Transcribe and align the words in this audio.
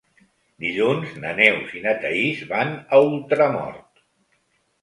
Dilluns 0.63 1.11
na 1.25 1.33
Neus 1.41 1.75
i 1.79 1.83
na 1.83 1.93
Thaís 2.05 2.41
van 2.55 2.73
a 2.99 3.03
Ultramort. 3.11 4.05